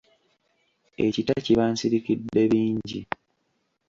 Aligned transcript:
Ekita 1.05 1.33
kiba 1.45 1.63
nsirikiddebingi. 1.73 2.99